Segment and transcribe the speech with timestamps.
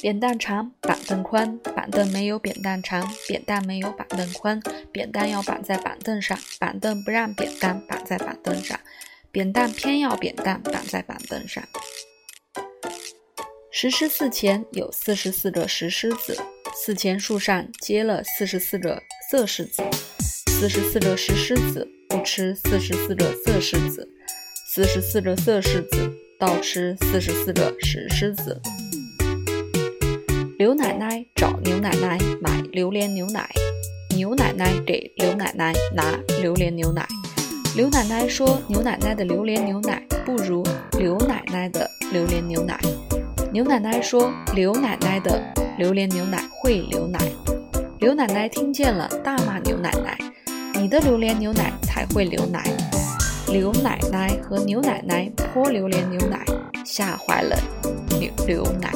[0.00, 4.60] 扁担长，板凳宽，板凳没有扁担长，扁担没有板凳宽，
[4.92, 8.78] 扁担要绑在板凳上，板凳不让扁担绑在板凳上，
[9.32, 11.64] 扁担偏要扁担绑在板凳上。
[13.72, 16.36] 石狮寺前有四十四个石狮子，
[16.74, 19.82] 寺前树上结了四十四个色狮子，
[20.46, 24.08] 四十四个石狮子不吃四十四个色狮子，
[24.72, 28.60] 四十四个色狮子倒吃四十四个石狮子。
[30.58, 33.48] 刘奶奶找牛奶奶买榴莲牛奶，
[34.16, 37.06] 牛奶奶给刘奶奶拿榴莲牛奶。
[37.76, 40.64] 刘奶奶说：“牛奶奶的榴莲牛奶不如
[40.98, 42.76] 刘奶奶的榴莲牛奶。”
[43.54, 45.40] 牛奶奶说：“刘奶奶的
[45.78, 47.20] 榴莲牛奶会流奶。”
[48.00, 50.18] 刘奶奶听见了，大骂牛奶奶
[50.74, 52.64] ：“你的榴莲牛奶才会流奶！”
[53.46, 56.44] 刘奶奶和牛奶奶泼榴莲牛奶，
[56.84, 57.56] 吓坏了
[58.18, 58.90] 牛刘奶